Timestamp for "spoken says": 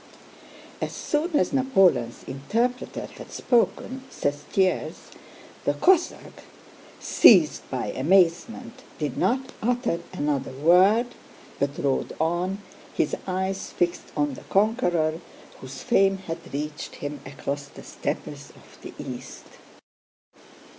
3.31-4.37